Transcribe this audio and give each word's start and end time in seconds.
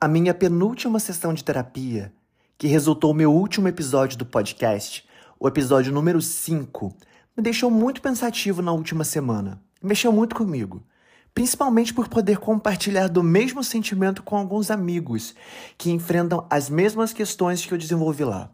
A 0.00 0.06
minha 0.06 0.32
penúltima 0.32 1.00
sessão 1.00 1.34
de 1.34 1.42
terapia, 1.42 2.12
que 2.56 2.68
resultou 2.68 3.12
meu 3.12 3.32
último 3.32 3.66
episódio 3.66 4.16
do 4.16 4.24
podcast, 4.24 5.04
o 5.40 5.48
episódio 5.48 5.92
número 5.92 6.22
5, 6.22 6.94
me 7.36 7.42
deixou 7.42 7.68
muito 7.68 8.00
pensativo 8.00 8.62
na 8.62 8.70
última 8.70 9.02
semana. 9.02 9.60
Mexeu 9.82 10.12
muito 10.12 10.36
comigo. 10.36 10.84
Principalmente 11.34 11.92
por 11.92 12.06
poder 12.06 12.38
compartilhar 12.38 13.08
do 13.08 13.24
mesmo 13.24 13.64
sentimento 13.64 14.22
com 14.22 14.36
alguns 14.36 14.70
amigos 14.70 15.34
que 15.76 15.90
enfrentam 15.90 16.46
as 16.48 16.70
mesmas 16.70 17.12
questões 17.12 17.66
que 17.66 17.74
eu 17.74 17.78
desenvolvi 17.78 18.22
lá. 18.22 18.52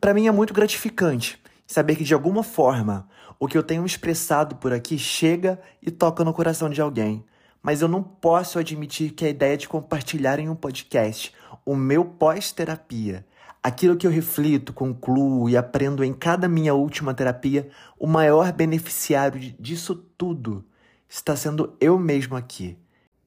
Para 0.00 0.14
mim 0.14 0.28
é 0.28 0.30
muito 0.30 0.54
gratificante 0.54 1.42
saber 1.66 1.96
que 1.96 2.04
de 2.04 2.14
alguma 2.14 2.44
forma 2.44 3.08
o 3.40 3.48
que 3.48 3.58
eu 3.58 3.62
tenho 3.64 3.84
expressado 3.84 4.54
por 4.54 4.72
aqui 4.72 4.98
chega 4.98 5.60
e 5.82 5.90
toca 5.90 6.22
no 6.22 6.32
coração 6.32 6.70
de 6.70 6.80
alguém 6.80 7.24
mas 7.64 7.80
eu 7.80 7.88
não 7.88 8.02
posso 8.02 8.58
admitir 8.58 9.12
que 9.12 9.24
a 9.24 9.28
ideia 9.30 9.56
de 9.56 9.66
compartilhar 9.66 10.38
em 10.38 10.50
um 10.50 10.54
podcast 10.54 11.34
o 11.64 11.74
meu 11.74 12.04
pós-terapia, 12.04 13.24
aquilo 13.62 13.96
que 13.96 14.06
eu 14.06 14.10
reflito, 14.10 14.70
concluo 14.70 15.48
e 15.48 15.56
aprendo 15.56 16.04
em 16.04 16.12
cada 16.12 16.46
minha 16.46 16.74
última 16.74 17.14
terapia, 17.14 17.70
o 17.98 18.06
maior 18.06 18.52
beneficiário 18.52 19.40
disso 19.58 19.94
tudo 19.94 20.62
está 21.08 21.34
sendo 21.34 21.74
eu 21.80 21.98
mesmo 21.98 22.36
aqui. 22.36 22.76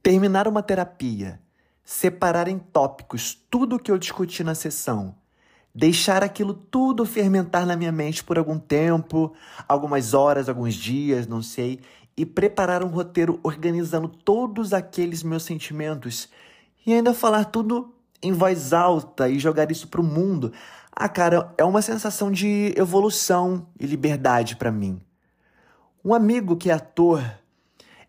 Terminar 0.04 0.48
uma 0.48 0.62
terapia, 0.62 1.42
separar 1.84 2.48
em 2.48 2.60
tópicos 2.60 3.34
tudo 3.50 3.78
o 3.78 3.80
que 3.80 3.92
eu 3.92 3.98
discuti 3.98 4.44
na 4.44 4.54
sessão, 4.54 5.16
deixar 5.74 6.24
aquilo 6.24 6.54
tudo 6.54 7.06
fermentar 7.06 7.66
na 7.66 7.76
minha 7.76 7.92
mente 7.92 8.24
por 8.24 8.38
algum 8.38 8.60
tempo, 8.60 9.34
algumas 9.68 10.14
horas, 10.14 10.48
alguns 10.48 10.76
dias, 10.76 11.26
não 11.26 11.42
sei, 11.42 11.80
e 12.18 12.26
preparar 12.26 12.84
um 12.84 12.88
roteiro 12.88 13.40
organizando 13.44 14.08
todos 14.08 14.74
aqueles 14.74 15.22
meus 15.22 15.44
sentimentos 15.44 16.28
e 16.86 16.92
ainda 16.92 17.14
falar 17.14 17.46
tudo 17.46 17.94
em 18.22 18.32
voz 18.32 18.74
alta 18.74 19.30
e 19.30 19.38
jogar 19.38 19.70
isso 19.72 19.88
pro 19.88 20.02
mundo. 20.02 20.52
Ah, 20.92 21.08
cara, 21.08 21.54
é 21.58 21.64
uma 21.64 21.82
sensação 21.82 22.32
de 22.32 22.74
evolução 22.76 23.68
e 23.80 23.86
liberdade 23.86 24.56
para 24.56 24.72
mim. 24.72 25.00
Um 26.04 26.14
amigo 26.14 26.56
que 26.56 26.72
é 26.72 26.74
ator 26.74 27.24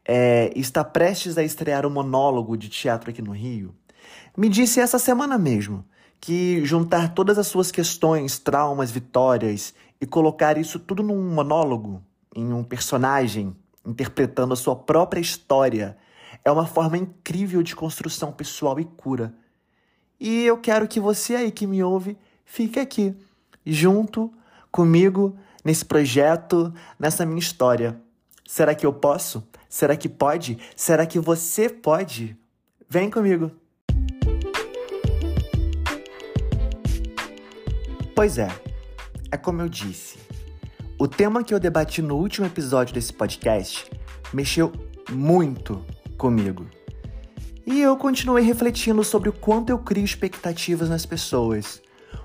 é, 0.04 0.50
está 0.56 0.82
prestes 0.82 1.36
a 1.36 1.42
estrear 1.42 1.84
um 1.84 1.90
monólogo 1.90 2.56
de 2.56 2.70
teatro 2.70 3.10
aqui 3.10 3.20
no 3.20 3.32
Rio, 3.32 3.74
me 4.36 4.48
disse 4.48 4.80
essa 4.80 4.98
semana 4.98 5.36
mesmo 5.36 5.84
que 6.20 6.64
juntar 6.64 7.12
todas 7.12 7.38
as 7.38 7.48
suas 7.48 7.70
questões, 7.70 8.38
traumas, 8.38 8.90
vitórias 8.90 9.74
e 10.00 10.06
colocar 10.06 10.56
isso 10.56 10.78
tudo 10.78 11.02
num 11.02 11.30
monólogo, 11.30 12.02
em 12.34 12.52
um 12.52 12.64
personagem, 12.64 13.54
interpretando 13.86 14.52
a 14.52 14.56
sua 14.56 14.76
própria 14.76 15.20
história. 15.20 15.96
É 16.44 16.50
uma 16.50 16.66
forma 16.66 16.96
incrível 16.96 17.62
de 17.62 17.74
construção 17.74 18.32
pessoal 18.32 18.78
e 18.78 18.84
cura. 18.84 19.34
E 20.20 20.44
eu 20.44 20.58
quero 20.58 20.88
que 20.88 20.98
você 21.00 21.36
aí 21.36 21.50
que 21.50 21.66
me 21.66 21.82
ouve 21.82 22.16
fique 22.44 22.80
aqui, 22.80 23.14
junto 23.64 24.32
comigo 24.70 25.36
nesse 25.64 25.84
projeto, 25.84 26.72
nessa 26.98 27.24
minha 27.26 27.38
história. 27.38 28.00
Será 28.46 28.74
que 28.74 28.86
eu 28.86 28.92
posso? 28.92 29.46
Será 29.68 29.96
que 29.96 30.08
pode? 30.08 30.58
Será 30.74 31.06
que 31.06 31.18
você 31.18 31.68
pode? 31.68 32.36
Vem 32.88 33.10
comigo! 33.10 33.50
Pois 38.14 38.38
é, 38.38 38.48
é 39.30 39.36
como 39.36 39.60
eu 39.60 39.68
disse. 39.68 40.27
O 41.00 41.06
tema 41.06 41.44
que 41.44 41.54
eu 41.54 41.60
debati 41.60 42.02
no 42.02 42.16
último 42.16 42.44
episódio 42.44 42.92
desse 42.92 43.12
podcast 43.12 43.88
mexeu 44.34 44.72
muito 45.08 45.80
comigo. 46.16 46.66
E 47.64 47.80
eu 47.80 47.96
continuei 47.96 48.42
refletindo 48.42 49.04
sobre 49.04 49.28
o 49.28 49.32
quanto 49.32 49.70
eu 49.70 49.78
crio 49.78 50.04
expectativas 50.04 50.88
nas 50.88 51.06
pessoas, 51.06 51.80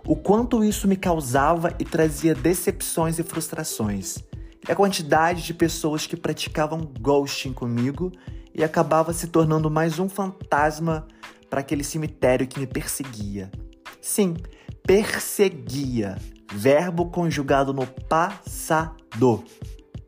o 0.08 0.16
quanto 0.16 0.64
isso 0.64 0.88
me 0.88 0.96
causava 0.96 1.76
e 1.78 1.86
trazia 1.86 2.34
decepções 2.34 3.20
e 3.20 3.24
frustrações, 3.24 4.18
e 4.68 4.72
a 4.72 4.76
quantidade 4.76 5.44
de 5.44 5.54
pessoas 5.54 6.08
que 6.08 6.18
praticavam 6.18 6.80
ghosting 7.00 7.54
comigo 7.54 8.12
e 8.56 8.64
acabava 8.64 9.14
se 9.14 9.28
tornando 9.28 9.70
mais 9.70 10.00
um 10.00 10.10
fantasma 10.10 11.08
para 11.48 11.60
aquele 11.60 11.84
cemitério 11.84 12.48
que 12.48 12.60
me 12.60 12.66
perseguia. 12.66 13.52
Sim, 14.02 14.34
perseguia 14.82 16.18
verbo 16.54 17.08
conjugado 17.08 17.74
no 17.74 17.88
passado. 17.88 19.44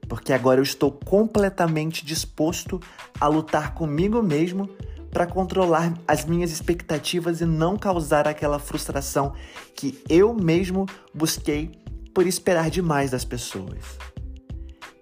Porque 0.07 0.31
agora 0.31 0.59
eu 0.59 0.63
estou 0.63 0.91
completamente 0.91 2.05
disposto 2.05 2.79
a 3.19 3.27
lutar 3.27 3.73
comigo 3.73 4.21
mesmo 4.21 4.69
para 5.09 5.25
controlar 5.25 5.93
as 6.07 6.25
minhas 6.25 6.51
expectativas 6.51 7.41
e 7.41 7.45
não 7.45 7.77
causar 7.77 8.27
aquela 8.27 8.59
frustração 8.59 9.33
que 9.73 10.03
eu 10.09 10.33
mesmo 10.33 10.85
busquei 11.13 11.71
por 12.13 12.27
esperar 12.27 12.69
demais 12.69 13.11
das 13.11 13.25
pessoas. 13.25 13.97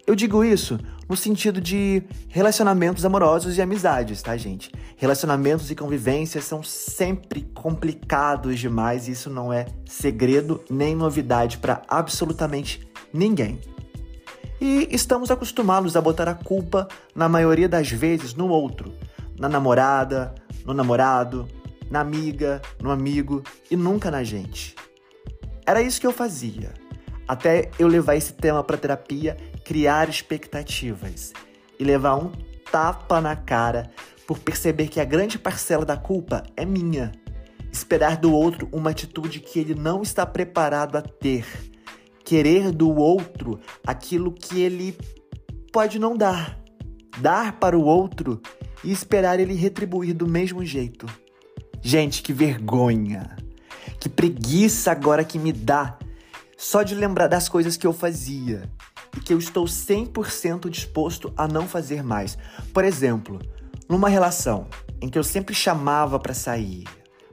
Eu 0.05 0.15
digo 0.15 0.43
isso 0.43 0.77
no 1.07 1.15
sentido 1.15 1.59
de 1.59 2.03
relacionamentos 2.29 3.05
amorosos 3.05 3.57
e 3.57 3.61
amizades, 3.61 4.21
tá, 4.21 4.35
gente? 4.37 4.71
Relacionamentos 4.97 5.69
e 5.69 5.75
convivências 5.75 6.45
são 6.45 6.63
sempre 6.63 7.41
complicados 7.53 8.59
demais 8.59 9.07
e 9.07 9.11
isso 9.11 9.29
não 9.29 9.51
é 9.51 9.65
segredo 9.85 10.63
nem 10.69 10.95
novidade 10.95 11.57
para 11.57 11.81
absolutamente 11.87 12.87
ninguém. 13.13 13.59
E 14.59 14.87
estamos 14.91 15.29
acostumados 15.29 15.97
a 15.97 16.01
botar 16.01 16.29
a 16.29 16.33
culpa, 16.33 16.87
na 17.13 17.27
maioria 17.27 17.67
das 17.67 17.91
vezes, 17.91 18.33
no 18.33 18.47
outro, 18.47 18.93
na 19.37 19.49
namorada, 19.49 20.33
no 20.65 20.73
namorado, 20.73 21.47
na 21.89 21.99
amiga, 21.99 22.61
no 22.81 22.89
amigo 22.89 23.43
e 23.69 23.75
nunca 23.75 24.09
na 24.09 24.23
gente. 24.23 24.75
Era 25.65 25.81
isso 25.81 25.99
que 25.99 26.07
eu 26.07 26.13
fazia, 26.13 26.73
até 27.27 27.69
eu 27.77 27.87
levar 27.87 28.15
esse 28.15 28.33
tema 28.33 28.63
para 28.63 28.77
terapia, 28.77 29.37
criar 29.63 30.09
expectativas 30.09 31.33
e 31.79 31.83
levar 31.83 32.15
um 32.15 32.31
tapa 32.71 33.21
na 33.21 33.35
cara 33.35 33.91
por 34.27 34.39
perceber 34.39 34.87
que 34.87 34.99
a 34.99 35.05
grande 35.05 35.37
parcela 35.37 35.85
da 35.85 35.97
culpa 35.97 36.43
é 36.55 36.65
minha. 36.65 37.11
Esperar 37.71 38.17
do 38.17 38.33
outro 38.33 38.69
uma 38.71 38.91
atitude 38.91 39.39
que 39.39 39.59
ele 39.59 39.75
não 39.75 40.01
está 40.01 40.25
preparado 40.25 40.97
a 40.97 41.01
ter. 41.01 41.45
Querer 42.23 42.71
do 42.71 42.93
outro 42.95 43.59
aquilo 43.85 44.31
que 44.31 44.61
ele 44.61 44.97
pode 45.71 45.99
não 45.99 46.15
dar. 46.15 46.59
Dar 47.19 47.59
para 47.59 47.77
o 47.77 47.83
outro 47.83 48.41
e 48.83 48.91
esperar 48.91 49.39
ele 49.39 49.53
retribuir 49.53 50.13
do 50.13 50.27
mesmo 50.27 50.63
jeito. 50.63 51.05
Gente, 51.81 52.21
que 52.21 52.31
vergonha! 52.31 53.35
Que 53.99 54.09
preguiça 54.09 54.91
agora 54.91 55.23
que 55.23 55.39
me 55.39 55.51
dá 55.51 55.97
só 56.57 56.81
de 56.83 56.95
lembrar 56.95 57.27
das 57.27 57.49
coisas 57.49 57.75
que 57.75 57.85
eu 57.85 57.93
fazia 57.93 58.69
e 59.15 59.19
que 59.19 59.33
eu 59.33 59.37
estou 59.37 59.65
100% 59.65 60.69
disposto 60.69 61.33
a 61.37 61.47
não 61.47 61.67
fazer 61.67 62.03
mais. 62.03 62.37
Por 62.73 62.83
exemplo, 62.83 63.39
numa 63.87 64.09
relação 64.09 64.67
em 65.01 65.09
que 65.09 65.17
eu 65.17 65.23
sempre 65.23 65.53
chamava 65.53 66.19
para 66.19 66.33
sair, 66.33 66.85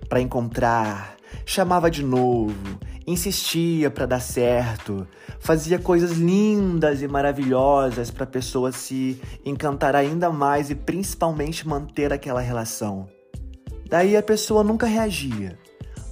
para 0.08 0.20
encontrar, 0.20 1.16
chamava 1.46 1.90
de 1.90 2.02
novo, 2.02 2.78
insistia 3.06 3.90
para 3.90 4.06
dar 4.06 4.20
certo, 4.20 5.06
fazia 5.38 5.78
coisas 5.78 6.12
lindas 6.12 7.02
e 7.02 7.08
maravilhosas 7.08 8.10
para 8.10 8.24
a 8.24 8.26
pessoa 8.26 8.72
se 8.72 9.20
encantar 9.44 9.94
ainda 9.96 10.30
mais 10.30 10.70
e 10.70 10.74
principalmente 10.74 11.66
manter 11.66 12.12
aquela 12.12 12.40
relação. 12.40 13.08
Daí 13.88 14.16
a 14.16 14.22
pessoa 14.22 14.62
nunca 14.62 14.86
reagia, 14.86 15.58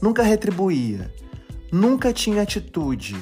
nunca 0.02 0.22
retribuía, 0.22 1.12
nunca 1.70 2.12
tinha 2.12 2.42
atitude. 2.42 3.16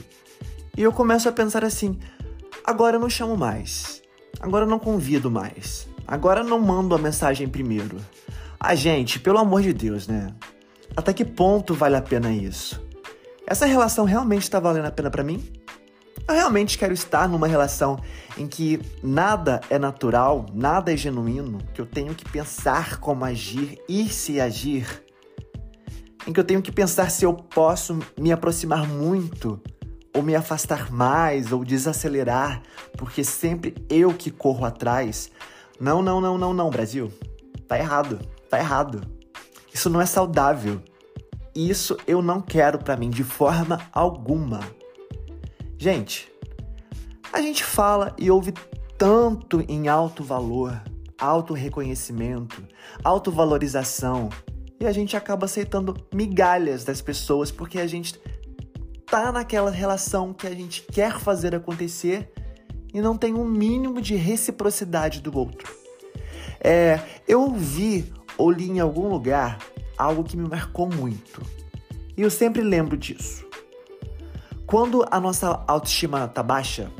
E 0.76 0.82
eu 0.82 0.92
começo 0.92 1.28
a 1.28 1.32
pensar 1.32 1.64
assim: 1.64 1.98
agora 2.66 2.96
eu 2.96 3.00
não 3.00 3.08
chamo 3.08 3.36
mais, 3.36 4.02
agora 4.40 4.64
eu 4.64 4.68
não 4.68 4.78
convido 4.78 5.30
mais. 5.30 5.88
Agora 6.06 6.44
não 6.44 6.60
mando 6.60 6.94
a 6.94 6.98
mensagem 6.98 7.48
primeiro. 7.48 7.96
Ah, 8.60 8.74
gente, 8.76 9.18
pelo 9.18 9.38
amor 9.38 9.62
de 9.62 9.72
Deus, 9.72 10.06
né? 10.06 10.32
Até 10.96 11.12
que 11.12 11.24
ponto 11.24 11.74
vale 11.74 11.96
a 11.96 12.02
pena 12.02 12.30
isso? 12.30 12.80
Essa 13.44 13.66
relação 13.66 14.04
realmente 14.04 14.42
está 14.42 14.60
valendo 14.60 14.86
a 14.86 14.90
pena 14.90 15.10
para 15.10 15.24
mim? 15.24 15.44
Eu 16.28 16.34
realmente 16.34 16.78
quero 16.78 16.92
estar 16.92 17.28
numa 17.28 17.46
relação 17.46 17.98
em 18.38 18.46
que 18.46 18.80
nada 19.02 19.60
é 19.68 19.78
natural, 19.78 20.46
nada 20.54 20.92
é 20.92 20.96
genuíno, 20.96 21.58
que 21.74 21.80
eu 21.80 21.86
tenho 21.86 22.14
que 22.14 22.28
pensar 22.28 22.98
como 22.98 23.24
agir 23.24 23.78
e 23.88 24.08
se 24.08 24.40
agir, 24.40 25.04
em 26.26 26.32
que 26.32 26.40
eu 26.40 26.44
tenho 26.44 26.62
que 26.62 26.72
pensar 26.72 27.10
se 27.10 27.24
eu 27.24 27.34
posso 27.34 27.98
me 28.18 28.32
aproximar 28.32 28.88
muito 28.88 29.60
ou 30.16 30.22
me 30.22 30.34
afastar 30.34 30.90
mais 30.90 31.52
ou 31.52 31.62
desacelerar, 31.62 32.62
porque 32.96 33.22
sempre 33.22 33.74
eu 33.90 34.14
que 34.14 34.30
corro 34.30 34.64
atrás, 34.64 35.30
não, 35.78 36.00
não, 36.00 36.22
não, 36.22 36.38
não, 36.38 36.54
não, 36.54 36.70
Brasil. 36.70 37.12
Tá 37.68 37.78
errado. 37.78 38.18
Tá 38.48 38.58
errado. 38.58 39.02
Isso 39.74 39.90
não 39.90 40.00
é 40.00 40.06
saudável. 40.06 40.80
Isso 41.54 41.98
eu 42.06 42.22
não 42.22 42.40
quero 42.40 42.78
para 42.78 42.96
mim 42.96 43.10
de 43.10 43.22
forma 43.22 43.78
alguma. 43.92 44.60
Gente, 45.76 46.32
a 47.30 47.42
gente 47.42 47.62
fala 47.62 48.16
e 48.18 48.30
ouve 48.30 48.54
tanto 48.96 49.62
em 49.68 49.88
alto 49.88 50.24
valor, 50.24 50.82
auto 51.18 51.52
reconhecimento, 51.52 52.64
autovalorização 53.04 54.30
e 54.80 54.86
a 54.86 54.92
gente 54.92 55.16
acaba 55.16 55.46
aceitando 55.46 55.94
migalhas 56.12 56.84
das 56.84 57.00
pessoas 57.00 57.50
porque 57.50 57.78
a 57.78 57.86
gente 57.86 58.18
tá 59.06 59.30
naquela 59.30 59.70
relação 59.70 60.32
que 60.32 60.46
a 60.46 60.54
gente 60.54 60.82
quer 60.82 61.18
fazer 61.18 61.54
acontecer 61.54 62.30
e 62.92 63.00
não 63.00 63.16
tem 63.16 63.34
um 63.34 63.44
mínimo 63.44 64.00
de 64.00 64.16
reciprocidade 64.16 65.20
do 65.20 65.36
outro. 65.36 65.72
É, 66.60 67.00
eu 67.28 67.42
ouvi 67.42 68.12
ou 68.36 68.50
li 68.50 68.68
em 68.68 68.80
algum 68.80 69.08
lugar 69.08 69.58
algo 69.96 70.24
que 70.24 70.36
me 70.36 70.48
marcou 70.48 70.88
muito. 70.88 71.40
E 72.16 72.22
eu 72.22 72.30
sempre 72.30 72.62
lembro 72.62 72.96
disso. 72.96 73.46
Quando 74.66 75.06
a 75.10 75.20
nossa 75.20 75.62
autoestima 75.68 76.26
tá 76.26 76.42
baixa, 76.42 76.90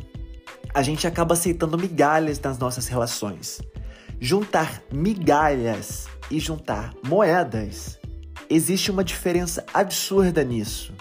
a 0.73 0.83
gente 0.83 1.07
acaba 1.07 1.35
aceitando 1.35 1.79
migalhas 1.79 2.39
nas 2.39 2.59
nossas 2.59 2.87
relações. 2.87 3.61
Juntar 4.21 4.83
migalhas 4.93 6.07
e 6.31 6.39
juntar 6.39 6.95
moedas, 7.07 7.99
existe 8.49 8.91
uma 8.91 9.03
diferença 9.03 9.65
absurda 9.75 10.45
nisso. 10.45 10.95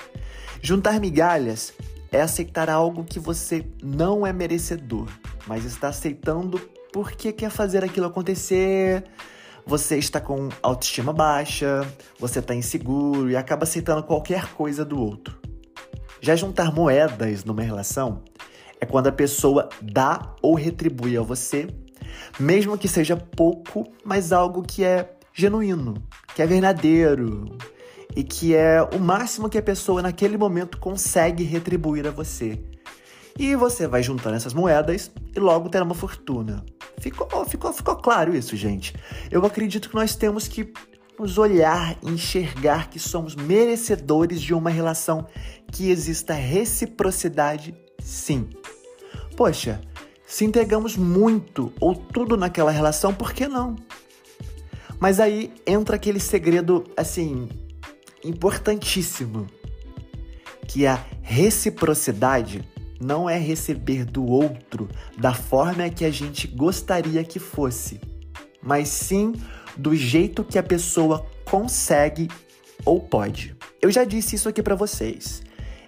Juntar 0.66 1.00
migalhas 1.00 1.74
é 2.12 2.20
aceitar 2.20 2.72
algo 2.72 3.04
que 3.04 3.20
você 3.20 3.68
não 3.84 4.26
é 4.26 4.34
merecedor, 4.34 5.08
mas 5.46 5.64
está 5.64 5.90
aceitando 5.90 6.60
porque 6.92 7.32
quer 7.32 7.52
fazer 7.52 7.84
aquilo 7.84 8.08
acontecer. 8.08 9.04
Você 9.64 10.00
está 10.00 10.20
com 10.20 10.50
autoestima 10.64 11.14
baixa, 11.14 11.88
você 12.20 12.40
está 12.40 12.56
inseguro 12.56 13.30
e 13.30 13.36
acaba 13.36 13.62
aceitando 13.62 14.02
qualquer 14.02 14.56
coisa 14.56 14.84
do 14.84 15.00
outro. 15.00 15.38
Já 16.20 16.36
juntar 16.36 16.74
moedas 16.74 17.46
numa 17.46 17.62
relação 17.62 18.24
é 18.82 18.88
quando 18.88 19.06
a 19.06 19.12
pessoa 19.12 19.70
dá 19.80 20.34
ou 20.42 20.56
retribui 20.56 21.16
a 21.16 21.22
você, 21.22 21.68
mesmo 22.40 22.76
que 22.76 22.88
seja 22.88 23.16
pouco, 23.16 23.84
mas 24.04 24.34
algo 24.34 24.64
que 24.64 24.84
é 24.84 25.14
genuíno, 25.32 25.94
que 26.34 26.42
é 26.42 26.48
verdadeiro, 26.48 27.56
e 28.16 28.24
que 28.24 28.56
é 28.56 28.82
o 28.82 29.00
máximo 29.00 29.50
que 29.50 29.58
a 29.58 29.62
pessoa 29.62 30.02
naquele 30.02 30.38
momento 30.38 30.80
consegue 30.80 31.44
retribuir 31.44 32.08
a 32.08 32.12
você. 32.12 32.60
E 33.38 33.54
você 33.56 33.86
vai 33.86 34.02
juntando 34.02 34.38
essas 34.38 34.54
moedas 34.54 35.12
e 35.36 35.40
logo 35.40 35.68
terá 35.68 35.84
uma 35.84 35.94
fortuna. 35.94 36.64
Ficou, 37.00 37.28
ficou, 37.46 37.74
ficou 37.74 37.96
claro 37.98 38.34
isso, 38.34 38.56
gente. 38.56 38.96
Eu 39.30 39.46
acredito 39.46 39.90
que 39.90 39.96
nós 39.96 40.16
temos 40.16 40.48
que 40.48 40.72
nos 41.20 41.38
olhar 41.38 41.98
e 42.02 42.10
enxergar 42.10 42.90
que 42.90 42.98
somos 43.00 43.36
merecedores 43.36 44.42
de 44.42 44.54
uma 44.54 44.70
relação 44.70 45.28
que 45.72 45.90
exista 45.90 46.34
reciprocidade, 46.34 47.76
sim. 48.00 48.50
Poxa, 49.36 49.82
se 50.26 50.46
entregamos 50.46 50.96
muito 50.96 51.74
ou 51.80 51.94
tudo 51.94 52.38
naquela 52.38 52.72
relação, 52.72 53.14
por 53.14 53.34
que 53.34 53.48
não? 53.48 53.76
Mas 54.98 55.20
aí 55.20 55.54
entra 55.68 55.98
aquele 55.98 56.22
segredo, 56.22 56.86
assim, 56.96 57.50
importantíssimo, 58.27 59.48
que 60.68 60.86
a 60.86 61.00
reciprocidade 61.22 62.63
não 63.00 63.30
é 63.30 63.38
receber 63.38 64.06
do 64.06 64.25
outro 64.25 64.89
da 65.18 65.33
forma 65.33 65.89
que 65.89 66.06
a 66.06 66.12
gente 66.12 66.48
gostaria 66.48 67.24
que 67.24 67.39
fosse, 67.39 68.00
mas 68.62 68.88
sim 68.88 69.33
do 69.77 69.95
jeito 69.95 70.44
que 70.44 70.57
a 70.57 70.63
pessoa 70.63 71.25
consegue 71.44 72.30
ou 72.83 73.00
pode. 73.00 73.56
Eu 73.81 73.92
já 73.92 74.04
disse 74.04 74.36
isso 74.36 74.50
aqui 74.50 74.63
para 74.63 74.75
vocês. 74.75 75.44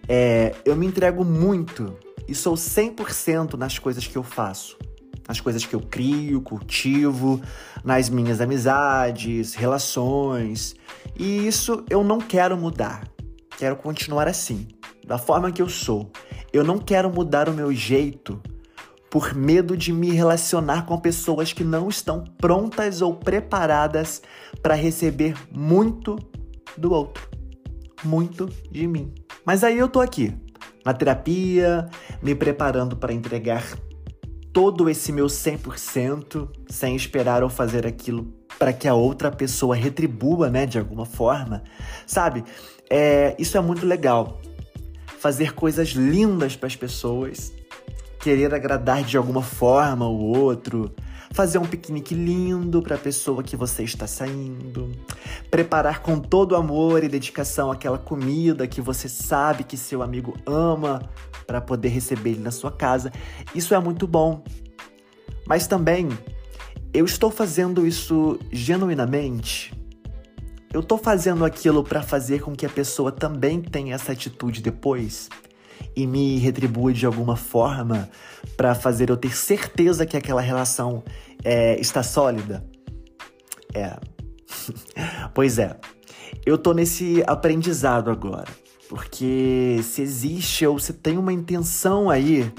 É, 0.08 0.54
eu 0.64 0.76
me 0.76 0.86
entrego 0.86 1.24
muito 1.26 1.98
e 2.28 2.36
sou 2.36 2.56
100% 2.56 3.54
nas 3.54 3.80
coisas 3.80 4.06
que 4.06 4.18
eu 4.18 4.24
faço. 4.24 4.78
Nas 5.28 5.42
coisas 5.42 5.66
que 5.66 5.76
eu 5.76 5.82
crio, 5.82 6.42
cultivo, 6.42 7.42
nas 7.84 8.10
minhas 8.10 8.40
amizades, 8.40 9.54
relações. 9.54 10.76
E 11.18 11.46
isso 11.46 11.84
eu 11.90 12.04
não 12.04 12.20
quero 12.20 12.58
mudar. 12.58 13.08
Quero 13.58 13.76
continuar 13.76 14.28
assim, 14.28 14.68
da 15.06 15.18
forma 15.18 15.52
que 15.52 15.62
eu 15.62 15.68
sou. 15.68 16.12
Eu 16.54 16.64
não 16.64 16.78
quero 16.78 17.10
mudar 17.10 17.50
o 17.50 17.54
meu 17.54 17.74
jeito 17.74 18.42
por 19.10 19.34
medo 19.34 19.76
de 19.76 19.92
me 19.92 20.12
relacionar 20.12 20.86
com 20.86 21.00
pessoas 21.00 21.54
que 21.54 21.64
não 21.64 21.90
estão 21.90 22.24
prontas 22.38 23.02
ou 23.02 23.16
preparadas 23.16 24.22
para 24.62 24.76
receber 24.76 25.34
muito 25.52 26.18
do 26.78 26.92
outro, 26.92 27.28
muito 28.04 28.48
de 28.70 28.86
mim. 28.86 29.14
Mas 29.46 29.64
aí 29.64 29.78
eu 29.78 29.88
tô 29.88 30.02
aqui, 30.02 30.36
na 30.86 30.94
terapia, 30.94 31.90
me 32.22 32.36
preparando 32.36 32.96
para 32.96 33.14
entregar 33.14 33.64
todo 34.58 34.90
esse 34.90 35.12
meu 35.12 35.28
100% 35.28 36.50
sem 36.68 36.96
esperar 36.96 37.44
ou 37.44 37.50
fazer 37.50 37.86
aquilo 37.86 38.34
para 38.58 38.74
que 38.74 38.88
a 38.88 38.96
outra 38.96 39.30
pessoa 39.30 39.76
retribua, 39.76 40.50
né, 40.50 40.66
de 40.66 40.80
alguma 40.80 41.06
forma, 41.06 41.64
sabe? 42.08 42.44
É, 42.90 43.36
isso 43.38 43.56
é 43.56 43.62
muito 43.62 43.86
legal. 43.86 44.42
Fazer 45.20 45.54
coisas 45.54 45.90
lindas 45.90 46.56
para 46.56 46.66
as 46.66 46.76
pessoas, 46.76 47.54
querer 48.20 48.52
agradar 48.52 49.04
de 49.04 49.16
alguma 49.16 49.44
forma 49.44 50.08
o 50.08 50.36
outro, 50.36 50.92
fazer 51.32 51.58
um 51.58 51.66
piquenique 51.66 52.16
lindo 52.16 52.82
para 52.82 52.96
a 52.96 53.00
pessoa 53.00 53.44
que 53.44 53.56
você 53.56 53.84
está 53.84 54.08
saindo, 54.08 54.92
preparar 55.52 56.02
com 56.02 56.20
todo 56.20 56.56
amor 56.56 57.04
e 57.04 57.10
dedicação 57.10 57.72
aquela 57.72 57.98
comida 57.98 58.68
que 58.68 58.82
você 58.82 59.08
sabe 59.08 59.64
que 59.64 59.78
seu 59.78 60.02
amigo 60.02 60.36
ama 60.46 61.02
para 61.46 61.62
poder 61.62 61.90
receber 61.90 62.32
ele 62.32 62.42
na 62.42 62.52
sua 62.52 62.72
casa. 62.72 63.12
Isso 63.54 63.74
é 63.74 63.80
muito 63.80 64.08
bom. 64.08 64.44
Mas 65.46 65.68
também 65.68 66.10
eu 66.94 67.06
estou 67.06 67.32
fazendo 67.32 67.86
isso 67.86 68.40
genuinamente? 68.52 69.74
Eu 70.74 70.82
estou 70.82 70.98
fazendo 70.98 71.46
aquilo 71.46 71.84
para 71.84 72.04
fazer 72.04 72.42
com 72.42 72.56
que 72.56 72.66
a 72.66 72.70
pessoa 72.70 73.12
também 73.12 73.62
tenha 73.62 73.96
essa 73.96 74.12
atitude 74.12 74.62
depois 74.62 75.30
e 75.96 76.06
me 76.06 76.38
retribua 76.38 76.94
de 76.94 77.06
alguma 77.06 77.36
forma 77.36 78.10
para 78.56 78.76
fazer 78.76 79.10
eu 79.10 79.18
ter 79.18 79.36
certeza 79.36 80.06
que 80.06 80.18
aquela 80.18 80.42
relação 80.42 81.04
é, 81.44 81.80
está 81.80 82.04
sólida? 82.04 82.66
É. 83.74 83.98
pois 85.34 85.60
é. 85.60 85.78
Eu 86.46 86.58
tô 86.58 86.74
nesse 86.74 87.24
aprendizado 87.26 88.10
agora. 88.10 88.48
Porque 88.90 89.80
se 89.84 90.02
existe 90.02 90.66
ou 90.66 90.80
se 90.80 90.94
tem 90.94 91.18
uma 91.18 91.34
intenção 91.34 92.10
aí, 92.10 92.52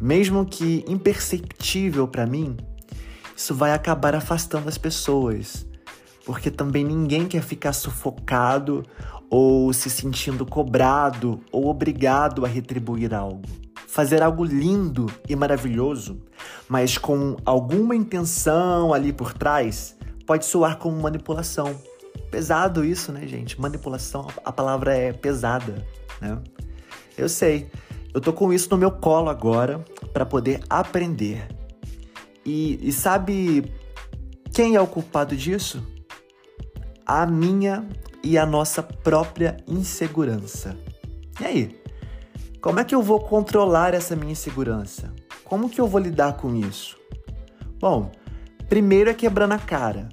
mesmo 0.00 0.44
que 0.46 0.84
imperceptível 0.88 2.08
para 2.08 2.26
mim, 2.26 2.56
isso 3.36 3.54
vai 3.54 3.72
acabar 3.72 4.14
afastando 4.14 4.68
as 4.68 4.78
pessoas. 4.78 5.66
Porque 6.26 6.50
também 6.50 6.84
ninguém 6.84 7.26
quer 7.26 7.42
ficar 7.42 7.72
sufocado 7.72 8.82
ou 9.30 9.72
se 9.72 9.88
sentindo 9.88 10.44
cobrado 10.44 11.40
ou 11.50 11.68
obrigado 11.68 12.44
a 12.44 12.48
retribuir 12.48 13.14
algo. 13.14 13.42
Fazer 13.86 14.22
algo 14.22 14.44
lindo 14.44 15.06
e 15.26 15.34
maravilhoso, 15.34 16.20
mas 16.68 16.98
com 16.98 17.36
alguma 17.46 17.96
intenção 17.96 18.92
ali 18.92 19.12
por 19.12 19.32
trás, 19.32 19.96
pode 20.26 20.44
soar 20.44 20.76
como 20.76 21.00
manipulação. 21.00 21.80
Pesado 22.30 22.84
isso, 22.84 23.12
né, 23.12 23.26
gente? 23.26 23.58
Manipulação, 23.58 24.26
a 24.44 24.52
palavra 24.52 24.94
é 24.94 25.12
pesada, 25.12 25.86
né? 26.20 26.38
Eu 27.16 27.28
sei. 27.28 27.70
Eu 28.12 28.20
tô 28.20 28.32
com 28.32 28.52
isso 28.52 28.68
no 28.70 28.76
meu 28.76 28.90
colo 28.90 29.30
agora 29.30 29.82
para 30.12 30.26
poder 30.26 30.60
aprender 30.68 31.56
e, 32.46 32.78
e 32.88 32.92
sabe 32.92 33.64
quem 34.54 34.76
é 34.76 34.80
o 34.80 34.86
culpado 34.86 35.36
disso? 35.36 35.84
A 37.06 37.24
minha 37.24 37.86
e 38.22 38.36
a 38.36 38.44
nossa 38.44 38.82
própria 38.82 39.56
insegurança. 39.68 40.76
E 41.40 41.44
aí? 41.44 41.80
Como 42.60 42.80
é 42.80 42.84
que 42.84 42.94
eu 42.94 43.00
vou 43.00 43.20
controlar 43.20 43.94
essa 43.94 44.16
minha 44.16 44.32
insegurança? 44.32 45.14
Como 45.44 45.70
que 45.70 45.80
eu 45.80 45.86
vou 45.86 46.00
lidar 46.00 46.36
com 46.36 46.56
isso? 46.56 46.96
Bom, 47.78 48.10
primeiro 48.68 49.08
é 49.08 49.14
quebrando 49.14 49.52
a 49.52 49.58
cara, 49.58 50.08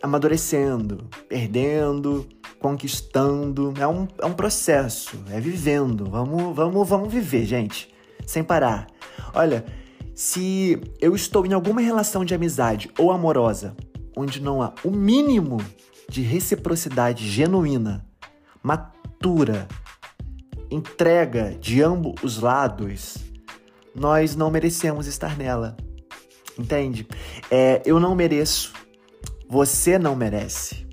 amadurecendo, 0.00 1.08
perdendo, 1.28 2.28
conquistando. 2.60 3.74
É 3.80 3.88
um, 3.88 4.06
é 4.20 4.26
um 4.26 4.32
processo, 4.32 5.18
é 5.32 5.40
vivendo. 5.40 6.04
Vamos, 6.08 6.54
vamos, 6.54 6.88
vamos 6.88 7.12
viver, 7.12 7.44
gente, 7.44 7.92
sem 8.24 8.44
parar. 8.44 8.86
Olha, 9.34 9.64
se 10.14 10.80
eu 11.00 11.16
estou 11.16 11.44
em 11.44 11.52
alguma 11.52 11.80
relação 11.80 12.24
de 12.24 12.34
amizade 12.34 12.88
ou 12.96 13.10
amorosa 13.10 13.74
onde 14.16 14.40
não 14.40 14.62
há 14.62 14.72
o 14.84 14.90
mínimo 14.90 15.58
de 16.10 16.22
reciprocidade 16.22 17.26
genuína, 17.30 18.04
matura, 18.60 19.68
entrega 20.68 21.56
de 21.58 21.80
ambos 21.80 22.20
os 22.20 22.40
lados, 22.40 23.16
nós 23.94 24.34
não 24.34 24.50
merecemos 24.50 25.06
estar 25.06 25.38
nela. 25.38 25.76
Entende? 26.58 27.06
É, 27.48 27.80
eu 27.86 28.00
não 28.00 28.16
mereço, 28.16 28.72
você 29.48 30.00
não 30.00 30.16
merece. 30.16 30.84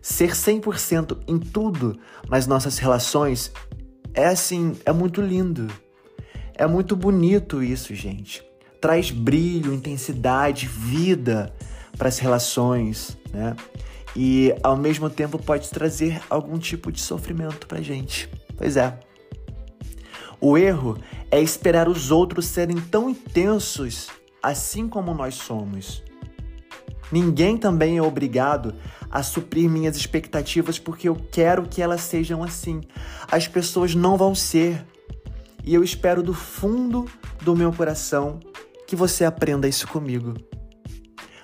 Ser 0.00 0.30
100% 0.30 1.18
em 1.28 1.38
tudo 1.38 1.98
nas 2.28 2.46
nossas 2.46 2.78
relações 2.78 3.52
é 4.14 4.26
assim, 4.26 4.78
é 4.86 4.92
muito 4.92 5.20
lindo. 5.20 5.68
É 6.54 6.66
muito 6.66 6.96
bonito 6.96 7.62
isso, 7.62 7.94
gente. 7.94 8.42
Traz 8.80 9.10
brilho, 9.10 9.74
intensidade, 9.74 10.66
vida 10.66 11.54
para 11.96 12.08
as 12.08 12.18
relações, 12.18 13.16
né? 13.32 13.54
e 14.16 14.54
ao 14.62 14.76
mesmo 14.76 15.10
tempo 15.10 15.38
pode 15.38 15.70
trazer 15.70 16.20
algum 16.30 16.58
tipo 16.58 16.92
de 16.92 17.00
sofrimento 17.00 17.66
pra 17.66 17.80
gente. 17.80 18.28
Pois 18.56 18.76
é. 18.76 18.98
O 20.40 20.56
erro 20.56 20.98
é 21.30 21.40
esperar 21.40 21.88
os 21.88 22.10
outros 22.10 22.46
serem 22.46 22.76
tão 22.76 23.08
intensos 23.10 24.08
assim 24.42 24.88
como 24.88 25.14
nós 25.14 25.34
somos. 25.34 26.02
Ninguém 27.10 27.56
também 27.56 27.98
é 27.98 28.02
obrigado 28.02 28.74
a 29.10 29.22
suprir 29.22 29.68
minhas 29.68 29.96
expectativas 29.96 30.78
porque 30.78 31.08
eu 31.08 31.16
quero 31.30 31.66
que 31.66 31.80
elas 31.80 32.02
sejam 32.02 32.42
assim. 32.42 32.80
As 33.30 33.48
pessoas 33.48 33.94
não 33.94 34.16
vão 34.16 34.34
ser. 34.34 34.84
E 35.62 35.74
eu 35.74 35.82
espero 35.82 36.22
do 36.22 36.34
fundo 36.34 37.08
do 37.42 37.56
meu 37.56 37.72
coração 37.72 38.38
que 38.86 38.94
você 38.94 39.24
aprenda 39.24 39.66
isso 39.66 39.88
comigo. 39.88 40.34